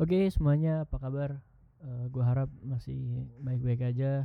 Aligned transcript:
Oke 0.00 0.24
semuanya 0.32 0.88
apa 0.88 0.96
kabar? 0.96 1.36
Eh 1.84 2.08
gue 2.08 2.24
harap 2.24 2.48
masih 2.64 3.28
baik-baik 3.44 3.92
aja 3.92 4.24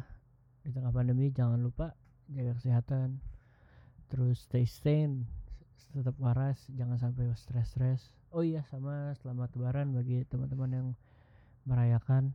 di 0.64 0.72
tengah 0.72 0.96
pandemi. 0.96 1.28
Jangan 1.28 1.60
lupa 1.60 1.92
jaga 2.32 2.56
kesehatan, 2.56 3.20
terus 4.08 4.48
stay 4.48 4.64
sane, 4.64 5.28
tetap 5.92 6.16
waras, 6.24 6.56
jangan 6.72 6.96
sampai 6.96 7.28
stres-stres. 7.36 8.16
Oh 8.32 8.48
iya 8.48 8.64
sama 8.72 9.12
selamat 9.20 9.60
Lebaran 9.60 9.92
bagi 9.92 10.24
teman-teman 10.32 10.72
yang 10.72 10.88
merayakan. 11.68 12.32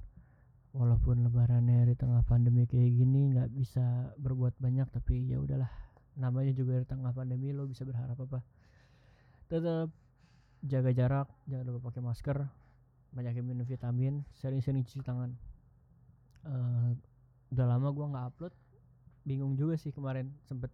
Walaupun 0.76 1.24
Lebarannya 1.24 1.88
di 1.88 1.96
tengah 1.96 2.20
pandemi 2.28 2.68
kayak 2.68 2.92
gini 2.92 3.32
nggak 3.32 3.48
bisa 3.48 4.12
berbuat 4.20 4.60
banyak, 4.60 4.92
tapi 4.92 5.32
ya 5.32 5.40
udahlah. 5.40 5.72
Namanya 6.20 6.52
juga 6.52 6.76
di 6.76 6.84
tengah 6.84 7.16
pandemi 7.16 7.56
lo 7.56 7.64
bisa 7.64 7.88
berharap 7.88 8.20
apa? 8.28 8.44
Tetap 9.48 9.88
jaga 10.68 10.90
jarak, 10.92 11.28
jangan 11.48 11.64
lupa 11.72 11.88
pakai 11.88 12.04
masker, 12.04 12.38
banyakin 13.12 13.44
minum 13.44 13.64
vitamin, 13.64 14.24
sering-sering 14.36 14.84
cuci 14.84 15.04
tangan. 15.04 15.32
Eh, 16.48 16.90
udah 17.52 17.66
lama 17.68 17.88
gua 17.92 18.06
nggak 18.12 18.26
upload, 18.32 18.54
bingung 19.28 19.54
juga 19.54 19.76
sih 19.76 19.92
kemarin 19.92 20.32
sempet 20.48 20.72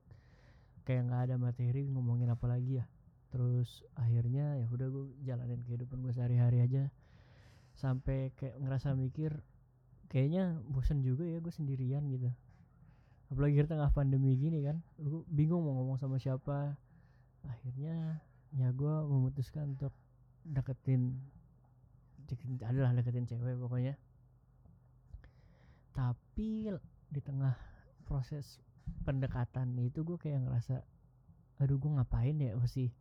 kayak 0.87 1.11
nggak 1.11 1.23
ada 1.29 1.35
materi 1.37 1.85
ngomongin 1.91 2.31
apa 2.33 2.47
lagi 2.49 2.81
ya. 2.81 2.87
Terus 3.29 3.85
akhirnya 3.93 4.57
ya 4.57 4.67
udah 4.73 4.89
gue 4.89 5.05
jalanin 5.21 5.61
kehidupan 5.69 6.01
gue 6.01 6.17
sehari-hari 6.17 6.65
aja 6.65 6.89
sampai 7.77 8.33
kayak 8.35 8.57
ngerasa 8.59 8.97
mikir 8.97 9.37
kayaknya 10.09 10.57
bosan 10.67 11.05
juga 11.05 11.23
ya 11.29 11.39
gue 11.39 11.53
sendirian 11.53 12.03
gitu 12.09 12.33
apalagi 13.29 13.61
di 13.61 13.69
tengah 13.69 13.93
pandemi 13.93 14.35
gini 14.35 14.65
kan 14.65 14.81
gue 14.97 15.23
bingung 15.29 15.61
mau 15.61 15.77
ngomong 15.79 16.01
sama 16.01 16.17
siapa 16.17 16.75
akhirnya 17.45 18.19
ya 18.57 18.73
gue 18.73 18.95
memutuskan 19.05 19.77
untuk 19.77 19.93
deketin 20.49 21.21
deketin 22.29 22.61
adalah 22.63 22.93
deketin 22.93 23.25
cewek 23.25 23.57
pokoknya. 23.57 23.97
Tapi 25.97 26.71
di 27.09 27.21
tengah 27.25 27.57
proses 28.05 28.61
pendekatan 29.03 29.77
itu 29.81 30.05
gue 30.05 30.21
kayak 30.21 30.45
ngerasa 30.45 30.85
aduh 31.59 31.81
gue 31.81 31.91
ngapain 31.91 32.37
ya 32.39 32.55
masih 32.55 32.93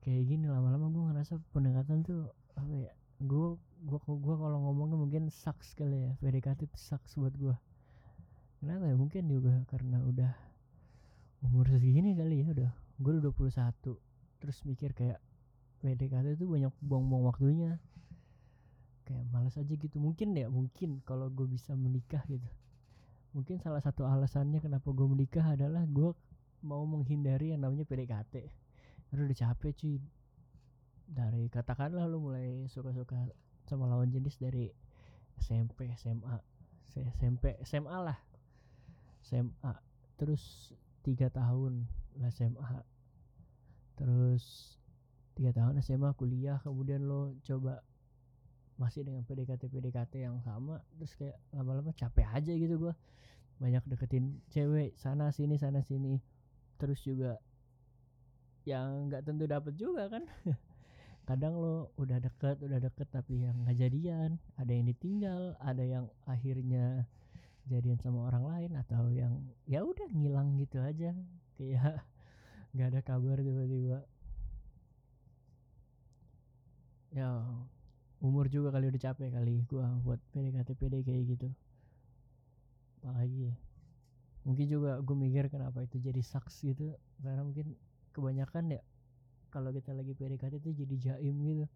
kayak 0.00 0.22
gini? 0.30 0.46
Lama-lama 0.48 0.88
gue 0.88 1.02
ngerasa 1.12 1.42
pendekatan 1.52 2.06
tuh 2.06 2.30
apa 2.56 2.72
ya 2.72 2.92
gue 3.22 3.58
gue 3.82 3.98
gue 3.98 4.34
kalau 4.38 4.58
ngomongnya 4.70 4.98
mungkin 4.98 5.22
sucks 5.30 5.74
kali 5.74 6.10
ya 6.10 6.12
PDKT 6.22 6.70
itu 6.70 6.78
sucks 6.78 7.18
buat 7.18 7.34
gue 7.34 7.54
kenapa 8.62 8.86
ya? 8.88 8.94
Mungkin 8.94 9.26
juga 9.26 9.52
karena 9.66 10.00
udah 10.06 10.32
umur 11.42 11.66
segini 11.66 12.14
kali 12.14 12.46
ya 12.46 12.54
udah 12.54 12.70
gue 13.02 13.12
udah 13.18 13.34
21 13.34 13.98
terus 14.38 14.58
mikir 14.62 14.94
kayak 14.94 15.18
PDKT 15.82 16.38
itu 16.38 16.46
banyak 16.46 16.70
buang-buang 16.78 17.26
waktunya 17.26 17.82
kayak 19.04 19.24
malas 19.30 19.58
aja 19.58 19.74
gitu. 19.74 19.96
Mungkin 19.98 20.34
ya 20.36 20.48
mungkin 20.48 21.02
kalau 21.06 21.28
gue 21.28 21.46
bisa 21.46 21.74
menikah 21.74 22.22
gitu. 22.30 22.46
Mungkin 23.32 23.58
salah 23.60 23.80
satu 23.80 24.04
alasannya 24.04 24.60
kenapa 24.60 24.92
gue 24.92 25.08
menikah 25.08 25.56
adalah 25.56 25.84
gue 25.88 26.12
mau 26.62 26.84
menghindari 26.86 27.50
yang 27.50 27.66
namanya 27.66 27.82
PDKT 27.82 28.46
Aduh 29.12 29.28
udah 29.28 29.38
capek 29.38 29.72
cuy. 29.76 29.98
Dari 31.12 31.50
katakanlah 31.52 32.08
lu 32.08 32.22
mulai 32.22 32.64
suka-suka 32.72 33.28
sama 33.68 33.84
lawan 33.84 34.08
jenis 34.08 34.40
dari 34.40 34.72
SMP 35.36 35.92
SMA 36.00 36.36
SMP 36.92 37.60
SMA 37.64 37.98
lah. 38.00 38.18
SMA 39.22 39.74
terus 40.16 40.74
tiga 41.02 41.26
tahun 41.32 41.86
lah 42.20 42.30
SMA 42.30 42.72
terus 43.96 44.76
tiga 45.34 45.50
tahun 45.56 45.80
SMA 45.80 46.14
kuliah 46.14 46.60
kemudian 46.60 47.08
lo 47.08 47.34
coba 47.42 47.80
masih 48.82 49.06
dengan 49.06 49.22
PDKT 49.22 49.70
PDKT 49.70 50.26
yang 50.26 50.42
sama 50.42 50.82
terus 50.98 51.14
kayak 51.14 51.38
lama-lama 51.54 51.94
capek 51.94 52.26
aja 52.34 52.50
gitu 52.50 52.74
gua. 52.82 52.94
Banyak 53.62 53.86
deketin 53.86 54.42
cewek 54.50 54.98
sana 54.98 55.30
sini 55.30 55.54
sana 55.54 55.86
sini. 55.86 56.18
Terus 56.82 56.98
juga 57.06 57.38
yang 58.66 59.06
nggak 59.06 59.22
tentu 59.22 59.46
dapet 59.46 59.78
juga 59.78 60.10
kan. 60.10 60.26
Kadang 61.30 61.54
lo 61.62 61.94
udah 61.94 62.18
deket 62.18 62.58
udah 62.58 62.82
deket 62.82 63.06
tapi 63.14 63.46
yang 63.46 63.54
nggak 63.62 63.78
jadian 63.78 64.42
ada 64.58 64.74
yang 64.74 64.90
ditinggal 64.90 65.54
ada 65.62 65.84
yang 65.86 66.10
akhirnya 66.26 67.06
jadian 67.70 67.94
sama 68.02 68.26
orang 68.26 68.42
lain 68.42 68.72
atau 68.74 69.06
yang 69.14 69.38
ya 69.70 69.86
udah 69.86 70.10
ngilang 70.10 70.58
gitu 70.58 70.82
aja. 70.82 71.14
Kayak 71.54 72.02
nggak 72.74 72.88
ada 72.98 73.00
kabar 73.06 73.38
tiba-tiba. 73.38 74.02
Ya 77.14 77.28
umur 78.22 78.46
juga 78.54 78.68
kali 78.74 78.86
udah 78.90 79.02
capek 79.02 79.28
kali 79.36 79.54
gua 79.70 79.86
buat 80.06 80.20
PDKT 80.32 80.70
PD 80.78 80.94
kayak 81.02 81.22
gitu. 81.36 81.48
Apalagi 83.02 83.50
ya 83.50 83.54
mungkin 84.42 84.66
juga 84.66 84.98
gue 84.98 85.16
mikir 85.16 85.46
kenapa 85.50 85.86
itu 85.86 85.98
jadi 85.98 86.22
saks 86.22 86.62
gitu. 86.66 86.94
Karena 87.22 87.42
mungkin 87.46 87.74
kebanyakan 88.14 88.78
ya 88.78 88.82
kalau 89.54 89.70
kita 89.74 89.92
lagi 89.92 90.12
PDKT 90.14 90.54
itu 90.62 90.70
jadi 90.86 90.96
jaim 91.10 91.36
gitu. 91.46 91.66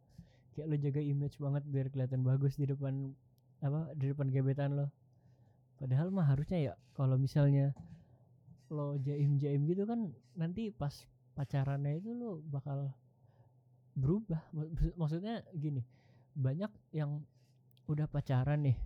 Kayak 0.54 0.66
lo 0.70 0.76
jaga 0.80 1.02
image 1.02 1.36
banget 1.42 1.62
biar 1.68 1.86
kelihatan 1.92 2.22
bagus 2.24 2.54
di 2.56 2.66
depan 2.70 3.12
apa 3.60 3.92
di 3.98 4.06
depan 4.12 4.28
gebetan 4.30 4.70
lo. 4.78 4.86
Padahal 5.80 6.08
mah 6.14 6.26
harusnya 6.30 6.58
ya 6.72 6.74
kalau 6.96 7.16
misalnya 7.20 7.74
lo 8.70 8.98
jaim 8.98 9.38
jaim 9.42 9.62
gitu 9.70 9.86
kan 9.86 10.10
nanti 10.34 10.70
pas 10.74 10.94
pacarannya 11.38 11.98
itu 12.02 12.10
lo 12.14 12.42
bakal 12.50 12.90
berubah. 13.96 14.42
Mak- 14.54 14.96
maksudnya 14.96 15.42
gini 15.56 15.82
banyak 16.36 16.68
yang 16.92 17.24
udah 17.88 18.04
pacaran 18.06 18.60
nih 18.68 18.76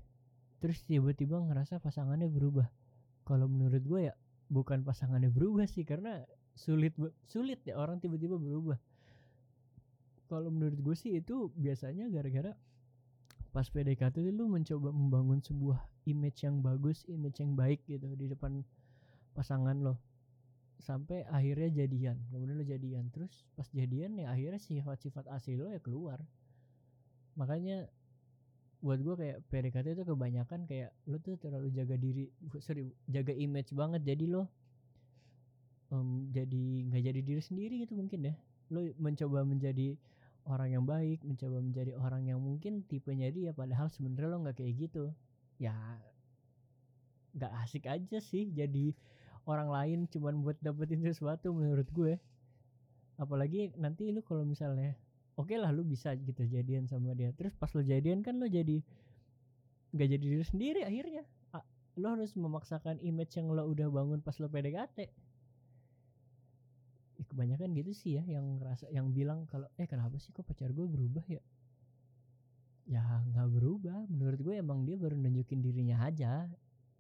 terus 0.61 0.85
tiba-tiba 0.85 1.41
ngerasa 1.41 1.81
pasangannya 1.81 2.29
berubah. 2.29 2.69
Kalau 3.25 3.49
menurut 3.49 3.81
gue 3.81 4.01
ya 4.13 4.15
bukan 4.53 4.85
pasangannya 4.85 5.33
berubah 5.33 5.65
sih 5.65 5.89
karena 5.89 6.21
sulit 6.53 6.93
sulit 7.25 7.65
ya 7.65 7.81
orang 7.81 7.97
tiba-tiba 7.99 8.37
berubah. 8.37 8.77
Kalau 10.29 10.53
menurut 10.53 10.79
gue 10.79 10.95
sih 10.95 11.19
itu 11.19 11.51
biasanya 11.57 12.07
gara-gara 12.13 12.55
pas 13.51 13.67
PDKT 13.67 14.23
itu 14.23 14.31
lu 14.31 14.47
mencoba 14.47 14.95
membangun 14.95 15.43
sebuah 15.43 15.83
image 16.07 16.47
yang 16.47 16.63
bagus 16.63 17.03
image 17.11 17.43
yang 17.43 17.59
baik 17.59 17.83
gitu 17.89 18.07
di 18.15 18.31
depan 18.31 18.63
pasangan 19.33 19.81
lo. 19.81 19.97
Sampai 20.81 21.25
akhirnya 21.27 21.73
jadian 21.73 22.21
kemudian 22.29 22.61
lo 22.61 22.65
jadian. 22.69 23.09
Terus 23.11 23.49
pas 23.57 23.67
jadian 23.73 24.21
ya 24.21 24.29
akhirnya 24.29 24.61
sifat-sifat 24.61 25.25
asli 25.33 25.57
lo 25.57 25.73
ya 25.73 25.81
keluar 25.81 26.21
makanya 27.39 27.87
buat 28.81 28.97
gue 29.05 29.13
kayak 29.13 29.39
PDKT 29.53 29.87
itu 29.93 30.05
kebanyakan 30.09 30.65
kayak 30.65 30.97
lo 31.05 31.21
tuh 31.21 31.37
terlalu 31.37 31.69
jaga 31.69 32.01
diri 32.01 32.33
sorry 32.65 32.89
jaga 33.13 33.37
image 33.37 33.77
banget 33.77 34.01
jadi 34.03 34.25
lo 34.25 34.49
em, 35.91 36.31
jadi 36.31 36.65
nggak 36.89 37.03
jadi 37.13 37.21
diri 37.21 37.43
sendiri 37.43 37.75
gitu 37.85 37.99
mungkin 37.99 38.31
ya. 38.31 38.35
Lo 38.71 38.87
mencoba 38.97 39.43
menjadi 39.43 39.99
orang 40.47 40.73
yang 40.73 40.85
baik 40.87 41.21
mencoba 41.27 41.61
menjadi 41.61 41.93
orang 41.99 42.23
yang 42.27 42.41
mungkin 42.41 42.87
tipenya 42.87 43.29
dia 43.29 43.51
padahal 43.53 43.91
sebenarnya 43.93 44.31
lo 44.31 44.39
nggak 44.47 44.57
kayak 44.63 44.75
gitu. 44.89 45.11
Ya 45.61 45.75
nggak 47.31 47.53
asik 47.63 47.87
aja 47.87 48.19
sih 48.19 48.51
jadi 48.51 48.91
orang 49.47 49.71
lain 49.71 49.99
cuman 50.11 50.43
buat 50.43 50.59
dapetin 50.63 51.03
sesuatu 51.03 51.51
menurut 51.53 51.87
gue. 51.91 52.17
Apalagi 53.21 53.75
nanti 53.77 54.09
lu 54.09 54.25
kalau 54.25 54.47
misalnya 54.47 54.97
oke 55.41 55.55
lah 55.57 55.73
lu 55.73 55.83
bisa 55.83 56.13
gitu 56.15 56.45
jadian 56.45 56.85
sama 56.85 57.17
dia. 57.17 57.33
Terus 57.33 57.57
pas 57.57 57.73
lo 57.73 57.81
jadian 57.81 58.21
kan 58.21 58.37
lo 58.37 58.47
jadi 58.47 58.85
nggak 59.91 60.09
jadi 60.17 60.25
diri 60.25 60.45
sendiri 60.45 60.81
akhirnya. 60.85 61.25
Lo 61.99 62.15
harus 62.15 62.33
memaksakan 62.39 63.03
image 63.03 63.35
yang 63.41 63.51
lo 63.51 63.67
udah 63.67 63.89
bangun 63.91 64.21
pas 64.23 64.37
lo 64.39 64.47
PDKT 64.47 65.11
Ya, 67.21 67.29
kebanyakan 67.29 67.77
gitu 67.77 67.93
sih 67.93 68.17
ya 68.17 68.25
yang 68.25 68.57
ngerasa 68.57 68.89
yang 68.89 69.13
bilang 69.13 69.45
kalau 69.45 69.69
eh 69.77 69.85
kenapa 69.85 70.17
sih 70.17 70.33
kok 70.33 70.49
pacar 70.49 70.73
gue 70.73 70.89
berubah 70.89 71.21
ya? 71.29 71.45
Ya 72.89 73.05
nggak 73.05 73.49
berubah. 73.61 74.09
Menurut 74.09 74.41
gue 74.41 74.55
emang 74.57 74.89
dia 74.89 74.97
baru 74.97 75.21
nunjukin 75.21 75.61
dirinya 75.61 76.01
aja. 76.01 76.49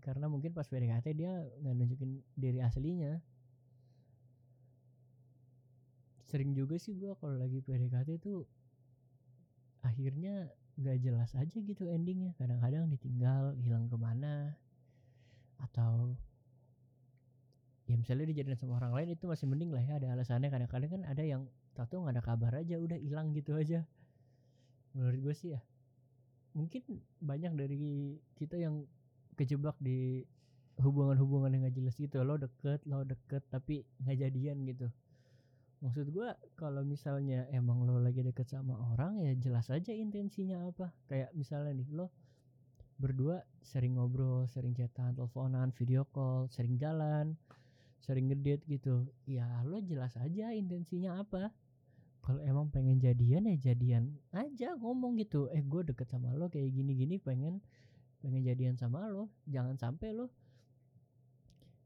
Karena 0.05 0.29
mungkin 0.29 0.53
pas 0.53 0.69
PDKT 0.69 1.07
dia 1.17 1.33
nggak 1.65 1.73
nunjukin 1.73 2.21
diri 2.37 2.61
aslinya 2.61 3.17
sering 6.31 6.55
juga 6.55 6.79
sih 6.79 6.94
gue 6.94 7.11
kalau 7.19 7.35
lagi 7.35 7.59
PDKT 7.59 8.23
tuh 8.23 8.47
akhirnya 9.82 10.47
nggak 10.79 10.97
jelas 11.03 11.35
aja 11.35 11.59
gitu 11.59 11.91
endingnya. 11.91 12.38
Kadang-kadang 12.38 12.87
ditinggal 12.87 13.59
hilang 13.59 13.91
ke 13.91 13.99
mana 13.99 14.55
atau 15.59 16.15
ya 17.91 17.99
misalnya 17.99 18.31
dijadiin 18.31 18.55
sama 18.55 18.79
orang 18.79 18.94
lain 18.94 19.19
itu 19.19 19.27
masih 19.27 19.50
mending 19.50 19.75
lah 19.75 19.82
ya 19.82 19.99
ada 19.99 20.15
alasannya. 20.15 20.55
Kadang-kadang 20.55 20.91
kan 20.94 21.03
ada 21.11 21.23
yang 21.27 21.50
tahu 21.75 22.06
nggak 22.06 22.15
ada 22.15 22.23
kabar 22.23 22.53
aja 22.62 22.79
udah 22.79 22.99
hilang 23.03 23.35
gitu 23.35 23.59
aja. 23.59 23.83
Menurut 24.94 25.19
gue 25.19 25.35
sih 25.35 25.50
ya 25.59 25.61
mungkin 26.50 26.83
banyak 27.23 27.55
dari 27.55 28.19
kita 28.35 28.59
yang 28.59 28.87
kejebak 29.38 29.79
di 29.79 30.26
hubungan-hubungan 30.83 31.55
yang 31.55 31.62
gak 31.71 31.76
jelas 31.79 31.94
gitu. 31.99 32.23
Lo 32.23 32.38
deket 32.38 32.83
lo 32.87 33.03
deket 33.03 33.43
tapi 33.50 33.83
nggak 34.03 34.19
jadian 34.31 34.62
gitu 34.67 34.91
maksud 35.81 36.12
gua 36.12 36.37
kalau 36.56 36.85
misalnya 36.85 37.49
emang 37.53 37.88
lo 37.88 37.97
lagi 38.00 38.21
deket 38.21 38.49
sama 38.49 38.77
orang 38.93 39.21
ya 39.21 39.32
jelas 39.37 39.73
aja 39.73 39.93
intensinya 39.97 40.69
apa. 40.69 40.93
Kayak 41.09 41.32
misalnya 41.32 41.73
nih 41.77 41.88
lo 41.93 42.12
berdua 43.00 43.41
sering 43.65 43.97
ngobrol 43.97 44.44
sering 44.44 44.77
chatan 44.77 45.17
teleponan 45.17 45.73
video 45.73 46.05
call 46.12 46.53
sering 46.53 46.77
jalan 46.77 47.37
sering 48.05 48.29
ngedate 48.29 48.65
gitu. 48.69 49.09
Ya 49.25 49.49
lo 49.65 49.81
jelas 49.81 50.17
aja 50.21 50.53
intensinya 50.53 51.21
apa. 51.21 51.53
Kalau 52.21 52.44
emang 52.44 52.69
pengen 52.69 53.00
jadian 53.00 53.49
ya 53.49 53.73
jadian 53.73 54.21
aja 54.37 54.76
ngomong 54.76 55.17
gitu. 55.17 55.49
Eh 55.53 55.65
gue 55.65 55.83
deket 55.88 56.12
sama 56.12 56.33
lo 56.37 56.53
kayak 56.53 56.69
gini 56.76 56.93
gini 56.93 57.17
pengen 57.17 57.65
pengen 58.21 58.44
jadian 58.44 58.76
sama 58.76 59.09
lo. 59.09 59.33
Jangan 59.49 59.81
sampai 59.81 60.12
lo 60.12 60.29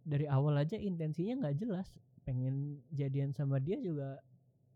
dari 0.04 0.28
awal 0.28 0.60
aja 0.60 0.76
intensinya 0.76 1.40
nggak 1.40 1.56
jelas 1.64 1.88
pengen 2.24 2.80
jadian 2.90 3.30
sama 3.36 3.60
dia 3.60 3.78
juga 3.78 4.18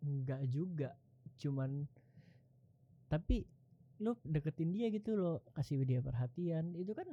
nggak 0.04 0.42
juga. 0.52 0.94
Cuman 1.40 1.88
tapi 3.08 3.48
lo 3.98 4.14
deketin 4.22 4.70
dia 4.70 4.92
gitu 4.94 5.18
lo 5.18 5.42
kasih 5.56 5.82
dia 5.82 5.98
perhatian 5.98 6.76
itu 6.78 6.92
kan 6.94 7.08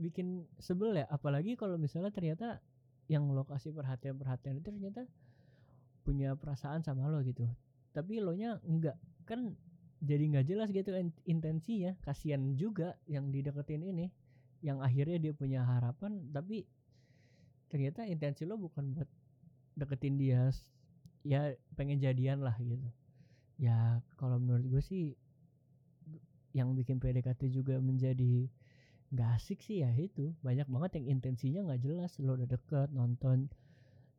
bikin 0.00 0.46
sebel 0.62 0.96
ya. 0.96 1.06
Apalagi 1.10 1.58
kalau 1.58 1.76
misalnya 1.76 2.14
ternyata 2.14 2.62
yang 3.10 3.28
lo 3.28 3.44
kasih 3.44 3.74
perhatian 3.74 4.16
perhatian 4.16 4.62
itu 4.62 4.70
ternyata 4.72 5.04
punya 6.06 6.32
perasaan 6.38 6.80
sama 6.86 7.10
lo 7.10 7.20
gitu. 7.20 7.44
Tapi 7.92 8.22
lo 8.22 8.32
nya 8.32 8.56
enggak 8.64 8.96
kan 9.28 9.52
jadi 10.02 10.24
nggak 10.32 10.46
jelas 10.48 10.68
gitu 10.72 10.90
intensinya. 11.28 11.98
Kasihan 12.00 12.56
juga 12.56 12.96
yang 13.10 13.28
dideketin 13.28 13.84
ini 13.84 14.08
yang 14.62 14.78
akhirnya 14.78 15.18
dia 15.18 15.34
punya 15.34 15.66
harapan 15.66 16.22
tapi 16.30 16.62
ternyata 17.66 18.06
intensi 18.06 18.46
lo 18.46 18.54
bukan 18.54 18.94
buat 18.94 19.10
deketin 19.78 20.20
dia 20.20 20.52
ya 21.22 21.54
pengen 21.78 22.02
jadian 22.02 22.42
lah 22.42 22.54
gitu. 22.60 22.88
Ya 23.58 24.02
kalau 24.18 24.42
menurut 24.42 24.66
gue 24.66 24.82
sih 24.82 25.14
yang 26.52 26.76
bikin 26.76 27.00
PDKT 27.00 27.48
juga 27.48 27.80
menjadi 27.80 28.50
gak 29.12 29.40
asik 29.40 29.62
sih 29.64 29.84
ya 29.84 29.90
itu. 29.94 30.32
Banyak 30.42 30.68
banget 30.68 31.00
yang 31.00 31.20
intensinya 31.20 31.64
nggak 31.68 31.82
jelas 31.84 32.16
lo 32.20 32.36
udah 32.36 32.48
deket 32.48 32.88
nonton 32.92 33.48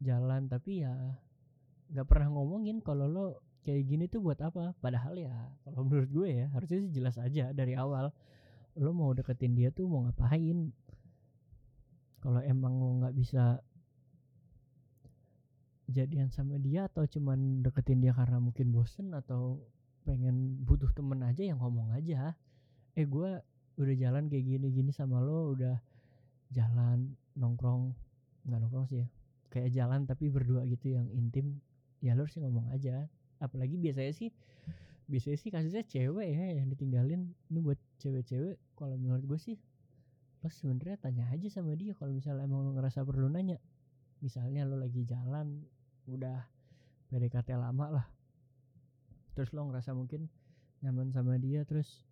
jalan 0.04 0.50
tapi 0.50 0.84
ya 0.84 0.94
nggak 1.94 2.08
pernah 2.10 2.34
ngomongin 2.34 2.82
kalau 2.82 3.06
lo 3.06 3.26
kayak 3.64 3.84
gini 3.88 4.06
tuh 4.08 4.24
buat 4.24 4.40
apa. 4.40 4.74
Padahal 4.80 5.18
ya 5.18 5.34
kalau 5.66 5.86
menurut 5.88 6.10
gue 6.10 6.30
ya 6.44 6.48
harusnya 6.56 6.80
sih 6.84 6.92
jelas 6.94 7.16
aja 7.20 7.52
dari 7.52 7.74
awal. 7.76 8.14
Lo 8.74 8.90
mau 8.90 9.14
deketin 9.14 9.54
dia 9.54 9.70
tuh 9.70 9.86
mau 9.86 10.08
ngapain? 10.08 10.74
Kalau 12.24 12.42
emang 12.42 12.74
lo 12.80 12.90
nggak 13.04 13.16
bisa 13.18 13.60
jadian 15.94 16.34
sama 16.34 16.58
dia 16.58 16.90
atau 16.90 17.06
cuman 17.06 17.62
deketin 17.62 18.02
dia 18.02 18.12
karena 18.18 18.42
mungkin 18.42 18.74
bosen 18.74 19.14
atau 19.14 19.62
pengen 20.04 20.60
butuh 20.66 20.90
temen 20.92 21.22
aja 21.22 21.46
yang 21.46 21.62
ngomong 21.62 21.94
aja. 21.94 22.34
Eh 22.98 23.06
gue 23.06 23.40
udah 23.78 23.96
jalan 23.98 24.28
kayak 24.28 24.46
gini-gini 24.46 24.90
sama 24.90 25.22
lo 25.22 25.54
udah 25.54 25.78
jalan 26.50 27.14
nongkrong. 27.38 27.94
Nggak 28.50 28.60
nongkrong 28.60 28.88
sih 28.90 29.06
ya 29.06 29.08
kayak 29.54 29.70
jalan 29.70 30.10
tapi 30.10 30.34
berdua 30.34 30.66
gitu 30.66 30.98
yang 30.98 31.06
intim 31.14 31.62
ya 32.02 32.18
lo 32.18 32.26
harus 32.26 32.34
ngomong 32.42 32.74
aja. 32.74 33.06
Apalagi 33.38 33.78
biasanya 33.78 34.10
sih 34.10 34.34
biasanya 35.06 35.38
sih 35.38 35.50
kasusnya 35.54 35.86
cewek 35.86 36.28
ya 36.34 36.58
yang 36.58 36.74
ditinggalin. 36.74 37.30
Ini 37.54 37.60
buat 37.62 37.78
cewek-cewek 38.02 38.58
kalau 38.74 38.98
menurut 38.98 39.22
gue 39.30 39.38
sih 39.38 39.62
lo 40.42 40.50
sebenarnya 40.50 41.00
tanya 41.00 41.30
aja 41.32 41.48
sama 41.48 41.78
dia 41.78 41.96
kalau 41.96 42.12
misalnya 42.12 42.50
emang 42.50 42.66
lo 42.66 42.74
ngerasa 42.74 43.06
perlu 43.06 43.30
nanya. 43.30 43.62
Misalnya 44.26 44.66
lo 44.66 44.82
lagi 44.82 45.06
jalan 45.06 45.62
udah 46.08 46.44
PDKT 47.14 47.54
lama 47.56 48.02
lah. 48.02 48.06
Terus 49.38 49.54
lo 49.54 49.70
ngerasa 49.70 49.94
mungkin 49.94 50.30
nyaman 50.84 51.16
sama 51.16 51.40
dia 51.40 51.64
terus 51.64 52.04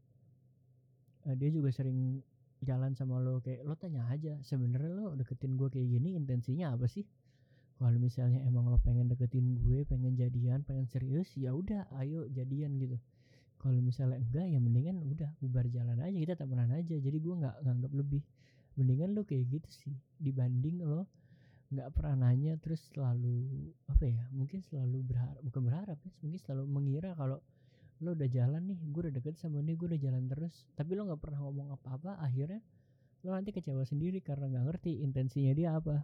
uh, 1.28 1.36
dia 1.36 1.52
juga 1.52 1.70
sering 1.76 2.24
jalan 2.62 2.94
sama 2.94 3.18
lo 3.20 3.42
kayak 3.42 3.66
lo 3.66 3.74
tanya 3.76 4.06
aja 4.08 4.38
sebenarnya 4.46 4.94
lo 4.94 5.18
deketin 5.18 5.58
gue 5.58 5.68
kayak 5.68 5.88
gini 5.98 6.16
intensinya 6.16 6.78
apa 6.78 6.86
sih? 6.86 7.04
Kalau 7.82 7.98
misalnya 7.98 8.46
emang 8.46 8.70
lo 8.70 8.78
pengen 8.78 9.10
deketin 9.10 9.58
gue 9.66 9.82
pengen 9.90 10.14
jadian 10.14 10.62
pengen 10.62 10.86
serius 10.86 11.34
ya 11.34 11.52
udah 11.52 11.90
ayo 11.98 12.30
jadian 12.30 12.78
gitu. 12.78 13.02
Kalau 13.58 13.78
misalnya 13.82 14.22
enggak 14.22 14.46
ya 14.50 14.58
mendingan 14.62 15.02
udah 15.02 15.30
bubar 15.42 15.66
jalan 15.70 15.98
aja 15.98 16.18
kita 16.18 16.34
temenan 16.38 16.70
aja. 16.74 16.96
Jadi 16.98 17.18
gue 17.18 17.34
nggak 17.42 17.66
nganggap 17.66 17.92
lebih. 17.94 18.22
Mendingan 18.78 19.18
lo 19.18 19.26
kayak 19.26 19.50
gitu 19.50 19.70
sih 19.70 19.96
dibanding 20.22 20.86
lo 20.86 21.10
nggak 21.72 21.90
pernah 21.96 22.28
nanya 22.28 22.60
terus 22.60 22.84
selalu 22.92 23.72
apa 23.88 24.04
ya 24.04 24.24
mungkin 24.36 24.60
selalu 24.60 25.08
berharap 25.08 25.40
bukan 25.40 25.62
berharap 25.72 25.98
ya 26.04 26.12
mungkin 26.20 26.40
selalu 26.44 26.64
mengira 26.68 27.16
kalau 27.16 27.40
lo 28.02 28.12
udah 28.12 28.28
jalan 28.28 28.66
nih 28.68 28.80
gue 28.92 29.02
udah 29.08 29.14
deket 29.14 29.40
sama 29.40 29.64
nih 29.64 29.80
gue 29.80 29.88
udah 29.88 30.02
jalan 30.02 30.28
terus 30.28 30.68
tapi 30.76 31.00
lo 31.00 31.08
nggak 31.08 31.22
pernah 31.22 31.40
ngomong 31.48 31.72
apa-apa 31.72 32.20
akhirnya 32.20 32.60
lo 33.22 33.38
nanti 33.38 33.54
kecewa 33.54 33.86
sendiri 33.86 34.18
karena 34.26 34.50
nggak 34.50 34.66
ngerti 34.66 35.06
intensinya 35.06 35.54
dia 35.54 35.78
apa. 35.78 36.02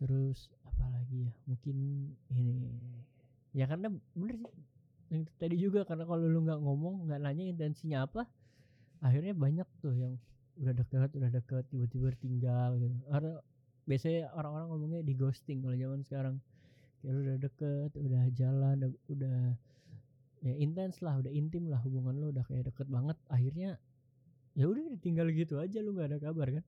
Terus 0.00 0.48
apa 0.64 0.88
lagi 0.88 1.28
ya 1.28 1.32
mungkin 1.44 1.76
ini 2.32 2.72
ya 3.52 3.68
karena 3.68 3.92
bener 4.16 4.36
sih 4.40 4.52
yang 5.08 5.24
tadi 5.40 5.56
juga 5.56 5.84
karena 5.84 6.04
kalau 6.04 6.24
lo 6.24 6.40
nggak 6.44 6.60
ngomong 6.60 7.08
nggak 7.08 7.20
nanya 7.24 7.44
intensinya 7.48 8.04
apa 8.04 8.28
akhirnya 9.04 9.32
banyak 9.36 9.68
tuh 9.80 9.92
yang 9.96 10.14
udah 10.58 10.74
deket 10.74 11.10
udah 11.14 11.30
deket 11.30 11.64
tiba-tiba 11.70 12.08
tinggal 12.18 12.74
gitu. 12.78 12.94
Karena 13.06 13.32
biasanya 13.88 14.22
orang-orang 14.34 14.68
ngomongnya 14.68 15.00
di 15.06 15.14
ghosting 15.14 15.62
kalau 15.62 15.76
zaman 15.78 16.00
sekarang. 16.04 16.36
Kayak 16.98 17.12
lu 17.14 17.20
udah 17.22 17.38
deket 17.38 17.90
udah 17.94 18.24
jalan 18.34 18.76
udah, 18.82 18.90
udah 19.14 19.38
ya 20.38 20.54
intens 20.58 21.02
lah 21.02 21.18
udah 21.18 21.30
intim 21.30 21.66
lah 21.70 21.78
hubungan 21.82 22.14
lu 22.18 22.26
udah 22.34 22.44
kayak 22.46 22.68
deket 22.74 22.86
banget. 22.90 23.16
Akhirnya 23.30 23.78
ya 24.58 24.66
udah 24.66 24.98
tinggal 24.98 25.30
gitu 25.30 25.62
aja 25.62 25.78
lu 25.78 25.94
nggak 25.94 26.14
ada 26.14 26.18
kabar 26.18 26.50
kan. 26.50 26.64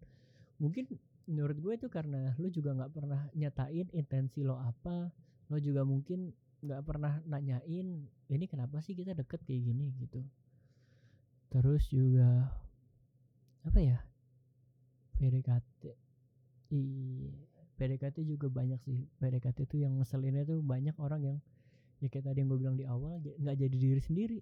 Mungkin 0.62 0.86
menurut 1.26 1.58
gue 1.58 1.72
itu 1.74 1.86
karena 1.90 2.34
lu 2.38 2.50
juga 2.50 2.74
nggak 2.74 2.92
pernah 2.94 3.26
nyatain 3.34 3.86
intensi 3.94 4.42
lo 4.42 4.58
apa 4.58 5.10
lo 5.50 5.58
juga 5.58 5.86
mungkin 5.86 6.30
nggak 6.60 6.82
pernah 6.84 7.18
nanyain 7.24 8.06
ini 8.30 8.44
kenapa 8.46 8.78
sih 8.84 8.94
kita 8.94 9.16
deket 9.16 9.42
kayak 9.42 9.62
gini? 9.66 9.90
gitu. 9.98 10.20
Terus 11.50 11.90
juga 11.90 12.54
apa 13.66 13.78
ya? 13.80 13.98
PDKT 15.20 15.82
i 16.70 16.82
PDKT 17.76 18.24
juga 18.28 18.46
banyak 18.52 18.80
sih. 18.84 19.08
PDKT 19.20 19.68
tuh 19.68 19.78
yang 19.80 19.96
ngeselinnya 20.00 20.44
tuh 20.44 20.60
banyak 20.60 20.96
orang 21.00 21.20
yang 21.24 21.38
ya 22.00 22.08
kayak 22.08 22.32
tadi 22.32 22.40
yang 22.40 22.48
gue 22.48 22.60
bilang 22.60 22.76
di 22.76 22.84
awal 22.88 23.20
nggak 23.20 23.56
jadi 23.56 23.76
diri 23.76 24.00
sendiri. 24.00 24.38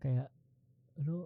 Kayak 0.00 0.28
lu 1.00 1.24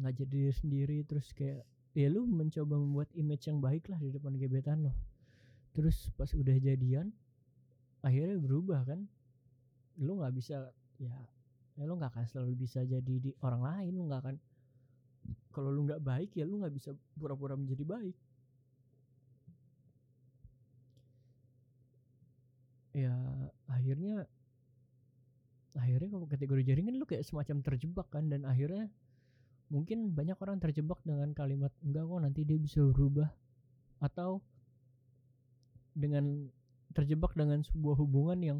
nggak 0.00 0.14
jadi 0.24 0.32
diri 0.32 0.54
sendiri 0.56 0.98
terus 1.04 1.32
kayak 1.36 1.64
ya 1.92 2.08
lu 2.08 2.24
mencoba 2.24 2.80
membuat 2.80 3.08
image 3.12 3.48
yang 3.48 3.60
baik 3.60 3.88
lah 3.92 4.00
di 4.00 4.08
depan 4.08 4.32
gebetan 4.40 4.88
lo 4.88 4.96
terus 5.76 6.08
pas 6.16 6.32
udah 6.32 6.56
jadian 6.56 7.12
akhirnya 8.04 8.36
berubah 8.36 8.84
kan? 8.84 9.08
Lu 10.00 10.20
nggak 10.20 10.32
bisa 10.36 10.72
ya 11.00 11.12
ya 11.76 11.88
lu 11.88 11.96
nggak 11.96 12.12
akan 12.12 12.24
selalu 12.28 12.52
bisa 12.68 12.84
jadi 12.84 13.14
di 13.16 13.32
orang 13.40 13.62
lain 13.64 13.92
lu 13.96 14.04
nggak 14.04 14.20
akan 14.20 14.36
kalau 15.52 15.68
lu 15.68 15.84
nggak 15.88 16.02
baik 16.02 16.30
ya 16.36 16.44
lu 16.48 16.60
nggak 16.60 16.74
bisa 16.74 16.90
pura-pura 17.16 17.54
menjadi 17.54 17.84
baik. 17.84 18.16
Ya 22.92 23.16
akhirnya 23.68 24.28
akhirnya 25.72 26.08
kalau 26.12 26.26
kategori 26.28 26.62
jaringan 26.68 27.00
lu 27.00 27.08
kayak 27.08 27.24
semacam 27.24 27.64
terjebak 27.64 28.08
kan 28.12 28.28
dan 28.28 28.44
akhirnya 28.44 28.92
mungkin 29.72 30.12
banyak 30.12 30.36
orang 30.36 30.60
terjebak 30.60 31.00
dengan 31.00 31.32
kalimat 31.32 31.72
enggak 31.80 32.04
kok 32.04 32.20
nanti 32.20 32.40
dia 32.44 32.58
bisa 32.60 32.80
berubah. 32.84 33.28
Atau 34.00 34.44
dengan 35.92 36.48
terjebak 36.92 37.32
dengan 37.36 37.64
sebuah 37.64 37.96
hubungan 38.00 38.40
yang 38.40 38.58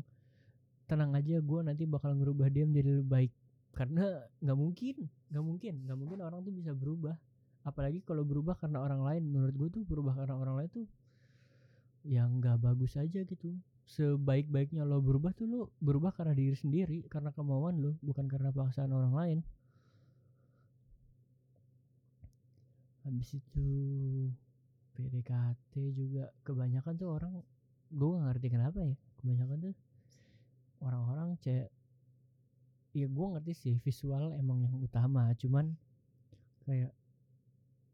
tenang 0.93 1.17
aja 1.17 1.41
gue 1.41 1.61
nanti 1.65 1.89
bakal 1.89 2.13
ngerubah 2.13 2.53
dia 2.53 2.69
menjadi 2.69 3.01
lebih 3.01 3.09
baik. 3.09 3.33
Karena 3.73 4.05
nggak 4.45 4.59
mungkin 4.61 5.09
nggak 5.33 5.45
mungkin 5.49 5.75
nggak 5.89 5.99
mungkin 5.99 6.19
orang 6.21 6.45
tuh 6.45 6.53
bisa 6.53 6.77
berubah. 6.77 7.17
Apalagi 7.65 8.05
kalau 8.05 8.29
berubah 8.29 8.61
karena 8.61 8.85
orang 8.85 9.01
lain. 9.01 9.23
Menurut 9.25 9.55
gue 9.57 9.69
tuh 9.81 9.83
berubah 9.89 10.13
karena 10.13 10.37
orang 10.37 10.61
lain 10.61 10.71
tuh 10.71 10.87
yang 12.05 12.29
nggak 12.45 12.61
bagus 12.61 13.01
aja 13.01 13.25
gitu. 13.25 13.57
Sebaik-baiknya 13.89 14.85
lo 14.85 15.01
berubah 15.01 15.33
tuh 15.33 15.49
lo 15.49 15.61
berubah 15.81 16.13
karena 16.13 16.37
diri 16.37 16.55
sendiri 16.55 17.09
karena 17.09 17.33
kemauan 17.33 17.81
lo 17.81 17.97
bukan 18.05 18.29
karena 18.29 18.53
paksaan 18.53 18.93
orang 18.93 19.15
lain. 19.17 19.39
Habis 23.09 23.41
itu 23.41 23.67
PDKT 24.95 25.73
juga. 25.97 26.29
Kebanyakan 26.45 26.95
tuh 27.01 27.09
orang 27.09 27.33
gue 27.89 28.09
gak 28.13 28.25
ngerti 28.29 28.49
kenapa 28.53 28.79
ya. 28.85 28.95
Kebanyakan 29.19 29.59
tuh 29.59 29.75
orang-orang 30.83 31.39
cek 31.39 31.71
ya 32.93 33.09
gue 33.09 33.27
ngerti 33.33 33.53
sih 33.57 33.75
visual 33.81 34.37
emang 34.37 34.67
yang 34.67 34.77
utama. 34.83 35.33
Cuman 35.41 35.73
kayak 36.69 36.93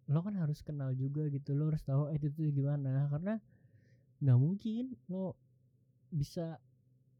lo 0.08 0.24
kan 0.24 0.34
harus 0.40 0.64
kenal 0.64 0.96
juga 0.96 1.28
gitu 1.28 1.52
lo 1.52 1.68
harus 1.70 1.84
tahu 1.84 2.10
attitude 2.10 2.50
gimana. 2.50 3.06
Karena 3.12 3.38
nggak 4.18 4.38
mungkin 4.40 4.98
lo 5.06 5.38
bisa 6.10 6.58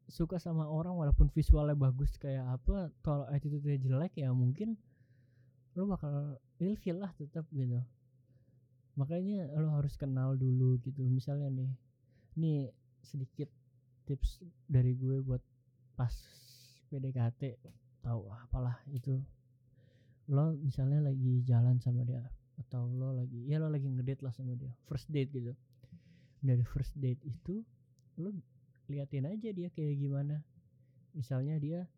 suka 0.08 0.40
sama 0.40 0.64
orang 0.64 0.96
walaupun 0.96 1.28
visualnya 1.28 1.76
bagus 1.76 2.16
kayak 2.16 2.48
apa 2.48 2.88
kalau 3.04 3.28
attitude-nya 3.28 3.76
jelek 3.76 4.16
ya 4.16 4.32
mungkin 4.32 4.80
lo 5.76 5.84
bakal 5.84 6.40
ilfil 6.58 6.96
lah 6.98 7.12
tetap 7.14 7.44
gitu. 7.52 7.78
Makanya 8.96 9.46
lo 9.54 9.78
harus 9.78 9.94
kenal 9.94 10.34
dulu 10.34 10.80
gitu. 10.82 11.04
Misalnya 11.06 11.52
nih 11.52 11.70
nih 12.34 12.72
sedikit 13.04 13.46
tips 14.08 14.42
dari 14.66 14.96
gue 14.96 15.20
buat 15.22 15.44
pas 15.99 16.14
PDKT 16.95 17.59
tahu 18.07 18.31
apalah 18.31 18.78
itu. 18.95 19.19
Lo 20.31 20.55
misalnya 20.55 21.11
lagi 21.11 21.43
jalan 21.43 21.83
sama 21.83 22.07
dia 22.07 22.23
atau 22.59 22.87
lo 22.90 23.14
lagi 23.14 23.47
ya 23.47 23.62
lo 23.62 23.71
lagi 23.71 23.87
ngedate 23.87 24.23
lah 24.23 24.31
sama 24.31 24.55
dia 24.55 24.71
first 24.87 25.11
date 25.11 25.35
gitu. 25.35 25.50
Dari 26.38 26.62
first 26.62 26.95
date 26.95 27.19
itu 27.26 27.67
lo 28.23 28.31
liatin 28.87 29.26
aja 29.26 29.50
dia 29.50 29.75
kayak 29.75 29.99
gimana. 29.99 30.47
Misalnya 31.19 31.59
dia 31.59 31.90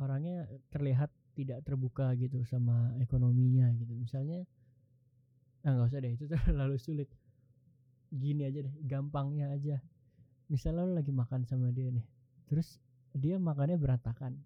orangnya 0.00 0.48
terlihat 0.72 1.12
tidak 1.36 1.60
terbuka 1.68 2.16
gitu 2.16 2.40
sama 2.48 2.96
ekonominya 3.04 3.68
gitu. 3.76 3.92
Misalnya 3.92 4.48
ah 5.68 5.76
nggak 5.76 5.92
usah 5.92 6.00
deh 6.00 6.12
itu 6.16 6.24
terlalu 6.48 6.80
sulit. 6.80 7.12
Gini 8.08 8.48
aja 8.48 8.64
deh 8.64 8.74
gampangnya 8.88 9.52
aja. 9.52 9.76
Misalnya 10.48 10.88
lo 10.88 10.96
lagi 10.96 11.12
makan 11.12 11.44
sama 11.44 11.68
dia 11.68 11.92
nih 11.92 12.08
terus 12.52 12.76
dia 13.12 13.36
makannya 13.36 13.76
berantakan. 13.76 14.40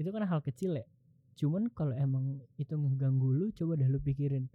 Itu 0.00 0.08
kan 0.12 0.24
hal 0.24 0.40
kecil 0.40 0.80
ya. 0.80 0.86
Cuman 1.36 1.72
kalau 1.72 1.96
emang 1.96 2.40
itu 2.60 2.76
ngeganggu 2.76 3.28
lu 3.32 3.46
coba 3.52 3.76
deh 3.76 3.88
lu 3.88 4.00
pikirin. 4.00 4.48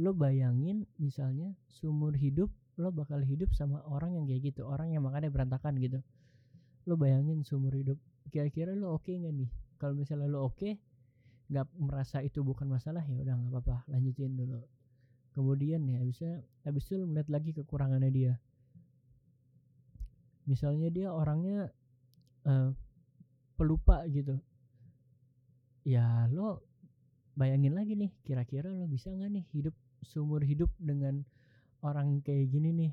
Lo 0.00 0.16
bayangin 0.16 0.88
misalnya 0.96 1.52
seumur 1.68 2.16
hidup 2.16 2.48
lo 2.80 2.88
bakal 2.88 3.20
hidup 3.20 3.52
sama 3.52 3.84
orang 3.84 4.16
yang 4.16 4.24
kayak 4.24 4.52
gitu 4.56 4.64
orang 4.64 4.88
yang 4.88 5.04
makannya 5.04 5.28
berantakan 5.28 5.76
gitu. 5.76 6.00
Lo 6.88 6.96
bayangin 6.96 7.44
seumur 7.44 7.76
hidup 7.76 8.00
kira-kira 8.32 8.72
lo 8.72 8.96
oke 8.96 9.04
okay 9.04 9.20
nggak 9.20 9.34
nih? 9.36 9.50
Kalau 9.76 9.92
misalnya 9.92 10.28
lo 10.32 10.48
oke 10.48 10.56
okay, 10.56 10.72
nggak 11.52 11.66
merasa 11.76 12.24
itu 12.24 12.40
bukan 12.40 12.70
masalah 12.70 13.04
ya 13.04 13.20
udah 13.20 13.36
nggak 13.36 13.52
apa-apa 13.52 13.84
lanjutin 13.92 14.32
dulu. 14.38 14.64
Kemudian 15.36 15.84
ya 15.88 16.00
bisa 16.08 16.40
habis 16.64 16.88
itu 16.88 16.96
lo 16.96 17.04
melihat 17.04 17.28
lagi 17.28 17.52
kekurangannya 17.52 18.10
dia. 18.12 18.34
Misalnya 20.48 20.88
dia 20.88 21.12
orangnya 21.12 21.68
uh, 22.50 22.68
pelupa 23.54 24.02
gitu. 24.10 24.34
Ya 25.86 26.26
lo 26.28 26.66
bayangin 27.38 27.72
lagi 27.72 27.94
nih 27.96 28.10
kira-kira 28.26 28.68
lo 28.68 28.90
bisa 28.90 29.08
nggak 29.08 29.30
nih 29.30 29.44
hidup 29.54 29.74
seumur 30.04 30.42
hidup 30.42 30.68
dengan 30.76 31.22
orang 31.80 32.20
kayak 32.20 32.52
gini 32.52 32.74
nih 32.74 32.92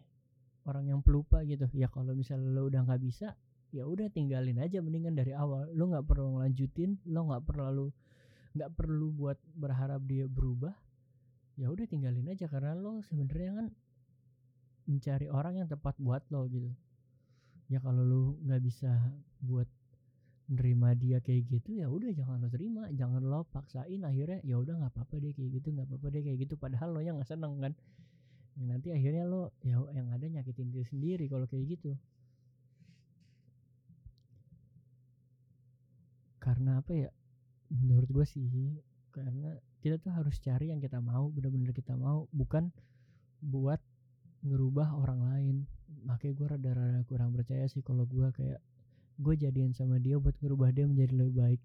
orang 0.70 0.92
yang 0.92 1.00
pelupa 1.02 1.42
gitu. 1.44 1.66
Ya 1.74 1.90
kalau 1.90 2.14
misalnya 2.14 2.54
lo 2.54 2.70
udah 2.70 2.86
nggak 2.86 3.02
bisa 3.02 3.34
ya 3.76 3.84
udah 3.84 4.08
tinggalin 4.08 4.62
aja 4.62 4.80
mendingan 4.80 5.18
dari 5.18 5.34
awal. 5.34 5.68
Lo 5.74 5.92
nggak 5.92 6.06
perlu 6.06 6.38
ngelanjutin 6.38 7.02
lo 7.10 7.28
nggak 7.34 7.44
perlu 7.48 7.88
nggak 8.56 8.72
perlu 8.74 9.08
buat 9.14 9.38
berharap 9.54 10.02
dia 10.08 10.26
berubah 10.26 10.74
ya 11.60 11.68
udah 11.72 11.86
tinggalin 11.90 12.28
aja. 12.32 12.48
Karena 12.48 12.76
lo 12.78 13.04
sebenarnya 13.04 13.52
kan 13.64 13.68
mencari 14.88 15.28
orang 15.28 15.60
yang 15.60 15.68
tepat 15.68 16.00
buat 16.00 16.24
lo 16.32 16.48
gitu. 16.48 16.72
Ya 17.68 17.84
kalau 17.84 18.04
lo 18.04 18.22
nggak 18.48 18.64
bisa 18.64 18.92
buat 19.42 19.68
nerima 20.48 20.96
dia 20.96 21.20
kayak 21.20 21.44
gitu 21.52 21.76
ya 21.76 21.92
udah 21.92 22.08
jangan 22.16 22.40
lo 22.40 22.48
terima 22.48 22.88
jangan 22.96 23.20
lo 23.20 23.44
paksain 23.52 24.00
akhirnya 24.08 24.40
ya 24.48 24.56
udah 24.56 24.80
nggak 24.80 24.96
apa-apa 24.96 25.20
deh 25.20 25.36
kayak 25.36 25.60
gitu 25.60 25.76
nggak 25.76 25.92
apa-apa 25.92 26.08
deh 26.08 26.22
kayak 26.24 26.38
gitu 26.48 26.56
padahal 26.56 26.96
lo 26.96 27.04
yang 27.04 27.20
nggak 27.20 27.28
seneng 27.28 27.60
kan. 27.60 27.74
Yang 28.58 28.68
nanti 28.74 28.88
akhirnya 28.96 29.24
lo 29.28 29.52
ya 29.62 29.78
yang 29.94 30.08
ada 30.10 30.26
nyakitin 30.26 30.72
diri 30.72 30.88
sendiri 30.88 31.26
kalau 31.28 31.46
kayak 31.46 31.78
gitu. 31.78 31.94
Karena 36.40 36.80
apa 36.80 36.96
ya? 36.96 37.10
Menurut 37.68 38.08
gue 38.08 38.24
sih 38.26 38.80
karena 39.12 39.52
kita 39.84 40.00
tuh 40.00 40.16
harus 40.16 40.40
cari 40.40 40.72
yang 40.72 40.80
kita 40.80 41.04
mau 41.04 41.28
bener-bener 41.28 41.76
kita 41.76 42.00
mau 42.00 42.32
bukan 42.32 42.72
buat 43.44 43.84
ngerubah 44.48 44.96
orang 44.96 45.20
lain. 45.28 45.56
Makanya 46.08 46.34
gue 46.34 46.48
rada-rada 46.48 47.02
kurang 47.04 47.36
percaya 47.36 47.68
sih 47.68 47.84
kalau 47.84 48.08
gue 48.08 48.32
kayak 48.32 48.64
gue 49.18 49.34
jadian 49.34 49.74
sama 49.74 49.98
dia 49.98 50.22
buat 50.22 50.38
ngerubah 50.38 50.70
dia 50.70 50.86
menjadi 50.86 51.14
lebih 51.18 51.36
baik. 51.42 51.62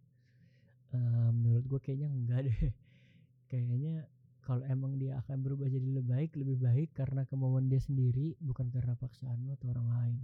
Uh, 0.93 1.31
menurut 1.33 1.65
gue 1.69 1.81
kayaknya 1.81 2.09
enggak 2.09 2.41
deh. 2.49 2.61
Kayaknya 3.53 4.09
kalau 4.43 4.65
emang 4.65 4.97
dia 4.97 5.21
akan 5.21 5.45
berubah 5.45 5.69
jadi 5.69 5.85
lebih 5.85 6.09
baik 6.09 6.31
lebih 6.41 6.57
baik 6.59 6.89
karena 6.97 7.29
kemauan 7.29 7.69
dia 7.69 7.79
sendiri 7.79 8.33
bukan 8.41 8.73
karena 8.73 8.97
paksaan 8.97 9.45
atau 9.53 9.71
orang 9.77 9.89
lain. 9.93 10.17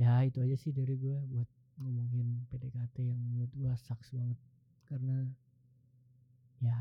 Ya 0.00 0.24
itu 0.24 0.40
aja 0.40 0.56
sih 0.56 0.72
dari 0.72 0.96
gue 0.96 1.16
buat 1.28 1.48
ngomongin 1.76 2.48
PDKT 2.48 3.12
yang 3.12 3.20
menurut 3.20 3.52
gue 3.52 3.72
saks 3.84 4.16
banget. 4.16 4.40
Karena 4.88 5.28
ya 6.62 6.76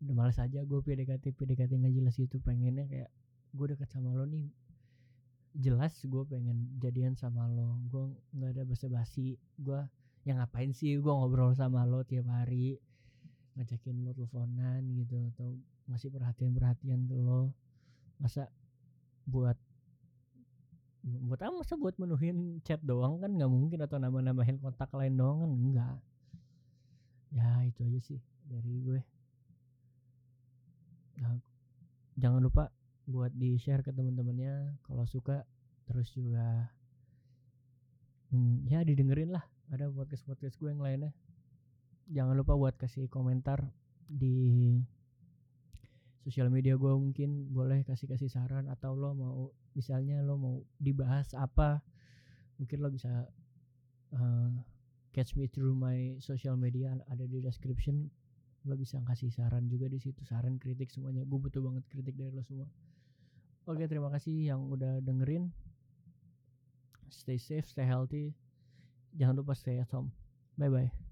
udah 0.00 0.14
males 0.14 0.38
aja 0.40 0.62
gue 0.62 0.80
PDKT 0.80 1.34
PDKT 1.34 1.74
nggak 1.74 1.94
jelas 1.94 2.16
itu 2.22 2.38
pengennya 2.40 2.86
kayak 2.86 3.10
gue 3.54 3.66
deket 3.70 3.90
sama 3.90 4.14
lo 4.14 4.24
nih 4.26 4.46
jelas 5.54 5.94
gue 6.02 6.22
pengen 6.26 6.78
jadian 6.82 7.14
sama 7.14 7.46
lo. 7.46 7.78
Gue 7.88 8.10
nggak 8.34 8.50
ada 8.58 8.62
basa-basi. 8.66 9.38
Gue 9.58 9.80
yang 10.26 10.42
ngapain 10.42 10.74
sih 10.74 10.98
gue 10.98 11.12
ngobrol 11.12 11.54
sama 11.54 11.86
lo 11.86 12.02
tiap 12.02 12.26
hari? 12.30 12.78
Ngajakin 13.54 14.02
lo 14.02 14.10
teleponan 14.12 14.82
gitu. 14.98 15.18
Atau 15.34 15.58
ngasih 15.90 16.10
perhatian-perhatian 16.10 17.06
ke 17.06 17.16
lo. 17.16 17.54
Masa 18.18 18.50
buat 19.24 19.56
buat 21.04 21.40
apa? 21.40 21.54
Masa 21.60 21.76
buat 21.76 21.94
menuhin 22.00 22.64
chat 22.64 22.80
doang 22.82 23.20
kan 23.20 23.30
nggak 23.30 23.50
mungkin 23.50 23.78
atau 23.84 24.00
nama-namahin 24.00 24.58
kontak 24.58 24.90
lain 24.92 25.14
doang 25.14 25.44
kan? 25.44 25.50
Enggak 25.52 25.98
ya 27.34 27.66
itu 27.66 27.82
aja 27.82 28.00
sih 28.00 28.20
dari 28.46 28.72
gue. 28.78 29.00
Nah, 31.18 31.38
jangan 32.18 32.40
lupa 32.42 32.70
buat 33.04 33.32
di 33.36 33.60
share 33.60 33.84
ke 33.84 33.92
teman-temannya 33.92 34.80
kalau 34.84 35.04
suka 35.04 35.44
terus 35.84 36.08
juga 36.16 36.72
hmm, 38.32 38.64
ya 38.68 38.80
didengerin 38.80 39.32
lah 39.32 39.44
ada 39.72 39.88
podcast 39.88 40.24
podcast 40.28 40.56
gue 40.60 40.68
yang 40.68 40.82
lainnya. 40.82 41.12
Jangan 42.12 42.36
lupa 42.36 42.52
buat 42.52 42.76
kasih 42.76 43.08
komentar 43.08 43.64
di 44.04 44.76
sosial 46.20 46.52
media 46.52 46.76
gue 46.76 46.92
mungkin 46.92 47.52
boleh 47.52 47.84
kasih 47.84 48.08
kasih 48.08 48.32
saran 48.32 48.68
atau 48.68 48.96
lo 48.96 49.12
mau 49.12 49.52
misalnya 49.76 50.24
lo 50.24 50.40
mau 50.40 50.56
dibahas 50.80 51.32
apa 51.36 51.84
mungkin 52.56 52.80
lo 52.80 52.88
bisa 52.88 53.28
uh, 54.16 54.50
catch 55.12 55.36
me 55.36 55.48
through 55.48 55.76
my 55.76 56.16
social 56.24 56.56
media 56.56 56.96
ada 57.12 57.28
di 57.28 57.44
description 57.44 58.08
lo 58.64 58.72
bisa 58.72 59.04
kasih 59.04 59.28
saran 59.28 59.68
juga 59.68 59.84
di 59.84 60.00
situ 60.00 60.24
saran 60.24 60.56
kritik 60.56 60.88
semuanya 60.88 61.28
gue 61.28 61.36
butuh 61.36 61.60
banget 61.60 61.84
kritik 61.92 62.16
dari 62.16 62.32
lo 62.32 62.40
semua 62.40 62.72
Oke, 63.64 63.88
terima 63.88 64.12
kasih 64.12 64.52
yang 64.52 64.68
udah 64.68 65.00
dengerin. 65.00 65.48
Stay 67.08 67.40
safe, 67.40 67.64
stay 67.64 67.88
healthy. 67.88 68.36
Jangan 69.16 69.40
lupa 69.40 69.56
stay 69.56 69.80
at 69.80 69.88
home. 69.88 70.12
Bye 70.60 70.68
bye. 70.68 71.03